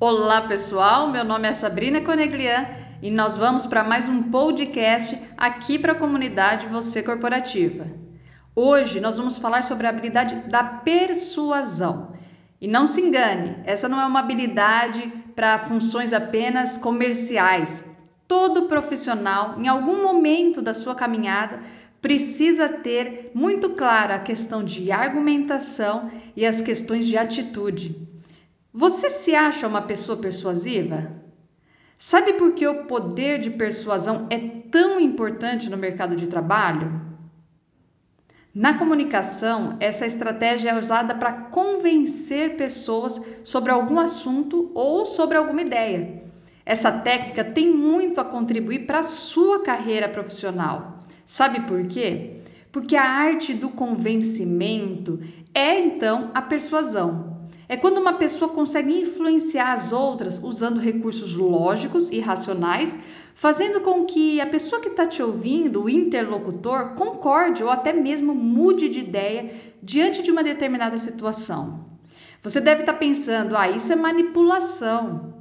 [0.00, 2.66] Olá pessoal, meu nome é Sabrina Coneglian
[3.02, 7.86] e nós vamos para mais um podcast aqui para a comunidade Você Corporativa.
[8.56, 12.14] Hoje nós vamos falar sobre a habilidade da persuasão.
[12.60, 15.06] E não se engane, essa não é uma habilidade
[15.36, 17.88] para funções apenas comerciais.
[18.26, 21.60] Todo profissional, em algum momento da sua caminhada,
[22.02, 27.96] precisa ter muito clara a questão de argumentação e as questões de atitude.
[28.74, 31.12] Você se acha uma pessoa persuasiva?
[31.96, 34.38] Sabe por que o poder de persuasão é
[34.68, 37.00] tão importante no mercado de trabalho?
[38.52, 45.62] Na comunicação, essa estratégia é usada para convencer pessoas sobre algum assunto ou sobre alguma
[45.62, 46.24] ideia.
[46.66, 50.91] Essa técnica tem muito a contribuir para a sua carreira profissional.
[51.24, 52.38] Sabe por quê?
[52.70, 55.20] Porque a arte do convencimento
[55.54, 57.32] é então a persuasão.
[57.68, 62.98] É quando uma pessoa consegue influenciar as outras usando recursos lógicos e racionais,
[63.34, 68.34] fazendo com que a pessoa que está te ouvindo, o interlocutor, concorde ou até mesmo
[68.34, 69.50] mude de ideia
[69.82, 71.86] diante de uma determinada situação.
[72.42, 75.32] Você deve estar tá pensando, ah, isso é manipulação.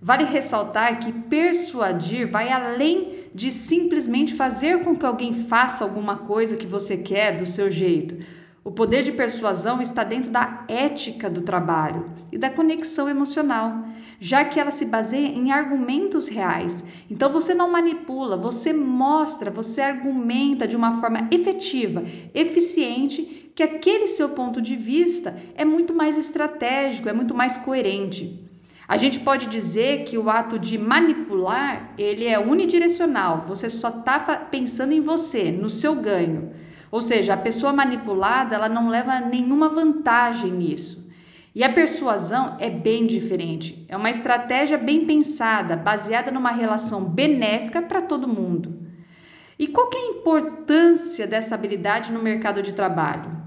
[0.00, 6.56] Vale ressaltar que persuadir vai além de simplesmente fazer com que alguém faça alguma coisa
[6.56, 8.16] que você quer do seu jeito
[8.62, 13.84] o poder de persuasão está dentro da ética do trabalho e da conexão emocional,
[14.20, 16.84] já que ela se baseia em argumentos reais.
[17.10, 24.08] Então você não manipula, você mostra, você argumenta de uma forma efetiva, eficiente, que aquele
[24.08, 28.49] seu ponto de vista é muito mais estratégico, é muito mais coerente.
[28.90, 34.18] A gente pode dizer que o ato de manipular, ele é unidirecional, você só está
[34.50, 36.50] pensando em você, no seu ganho.
[36.90, 41.08] Ou seja, a pessoa manipulada, ela não leva nenhuma vantagem nisso.
[41.54, 43.86] E a persuasão é bem diferente.
[43.88, 48.76] É uma estratégia bem pensada, baseada numa relação benéfica para todo mundo.
[49.56, 53.39] E qual é a importância dessa habilidade no mercado de trabalho?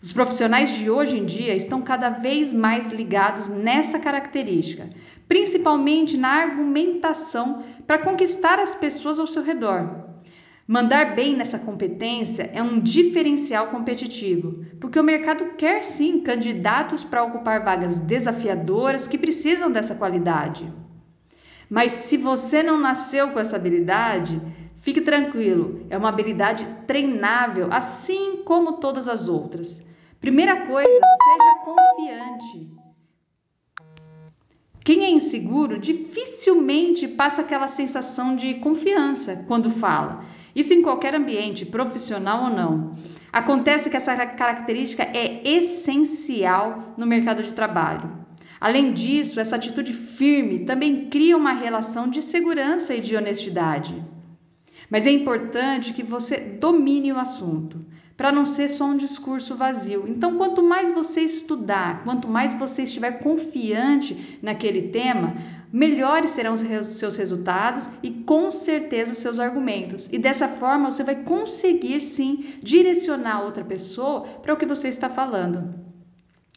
[0.00, 4.88] Os profissionais de hoje em dia estão cada vez mais ligados nessa característica,
[5.28, 10.06] principalmente na argumentação para conquistar as pessoas ao seu redor.
[10.68, 17.24] Mandar bem nessa competência é um diferencial competitivo, porque o mercado quer sim candidatos para
[17.24, 20.72] ocupar vagas desafiadoras que precisam dessa qualidade.
[21.68, 24.40] Mas se você não nasceu com essa habilidade,
[24.76, 29.87] fique tranquilo, é uma habilidade treinável, assim como todas as outras.
[30.20, 32.78] Primeira coisa, seja confiante.
[34.84, 40.24] Quem é inseguro dificilmente passa aquela sensação de confiança quando fala.
[40.54, 42.96] Isso em qualquer ambiente, profissional ou não.
[43.32, 48.10] Acontece que essa característica é essencial no mercado de trabalho.
[48.60, 54.02] Além disso, essa atitude firme também cria uma relação de segurança e de honestidade.
[54.90, 57.84] Mas é importante que você domine o assunto,
[58.18, 60.04] para não ser só um discurso vazio.
[60.08, 65.36] Então, quanto mais você estudar, quanto mais você estiver confiante naquele tema,
[65.72, 70.12] melhores serão os seus resultados e com certeza os seus argumentos.
[70.12, 75.08] E dessa forma você vai conseguir sim direcionar outra pessoa para o que você está
[75.08, 75.72] falando.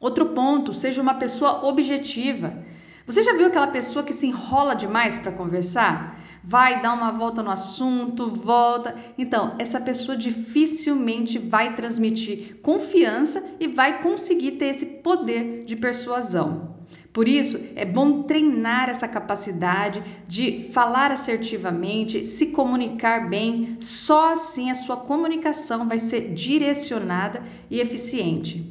[0.00, 2.64] Outro ponto, seja uma pessoa objetiva.
[3.06, 6.18] Você já viu aquela pessoa que se enrola demais para conversar?
[6.44, 8.96] Vai dar uma volta no assunto, volta.
[9.16, 16.72] Então, essa pessoa dificilmente vai transmitir confiança e vai conseguir ter esse poder de persuasão.
[17.12, 23.76] Por isso, é bom treinar essa capacidade de falar assertivamente, se comunicar bem.
[23.80, 28.66] Só assim a sua comunicação vai ser direcionada e eficiente.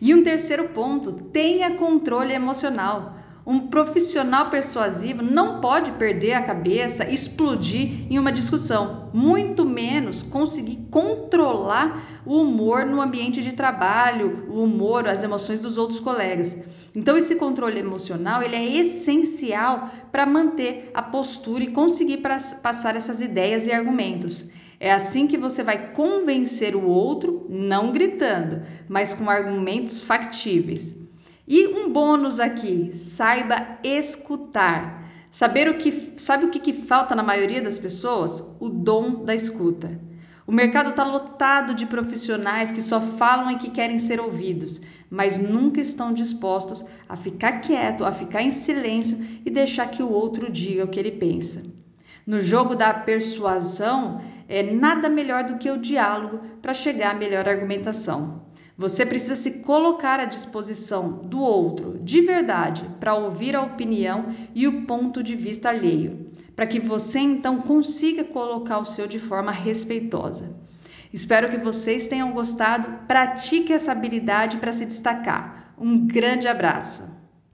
[0.00, 3.17] E um terceiro ponto: tenha controle emocional.
[3.50, 10.86] Um profissional persuasivo não pode perder a cabeça, explodir em uma discussão, muito menos conseguir
[10.90, 16.62] controlar o humor no ambiente de trabalho, o humor, as emoções dos outros colegas.
[16.94, 23.22] Então esse controle emocional, ele é essencial para manter a postura e conseguir passar essas
[23.22, 24.50] ideias e argumentos.
[24.78, 31.07] É assim que você vai convencer o outro, não gritando, mas com argumentos factíveis.
[31.50, 35.08] E um bônus aqui, saiba escutar.
[35.30, 38.54] Saber o que sabe o que, que falta na maioria das pessoas?
[38.60, 39.98] O dom da escuta.
[40.46, 45.38] O mercado está lotado de profissionais que só falam e que querem ser ouvidos, mas
[45.38, 50.52] nunca estão dispostos a ficar quieto, a ficar em silêncio e deixar que o outro
[50.52, 51.64] diga o que ele pensa.
[52.26, 57.48] No jogo da persuasão, é nada melhor do que o diálogo para chegar à melhor
[57.48, 58.46] argumentação.
[58.78, 64.68] Você precisa se colocar à disposição do outro de verdade para ouvir a opinião e
[64.68, 69.50] o ponto de vista alheio, para que você então consiga colocar o seu de forma
[69.50, 70.54] respeitosa.
[71.12, 73.04] Espero que vocês tenham gostado.
[73.08, 75.74] Pratique essa habilidade para se destacar.
[75.76, 77.02] Um grande abraço!